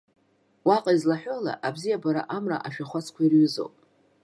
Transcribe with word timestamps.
Уаҟа 0.67 0.91
излаҳәо 0.97 1.33
ала, 1.37 1.53
абзиабара 1.67 2.21
амра 2.37 2.57
ашәахәацқәа 2.67 3.21
ирҩызоуп. 3.23 3.73